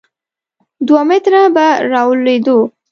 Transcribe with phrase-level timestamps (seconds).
[0.87, 2.59] دوه متره به راولوېدو.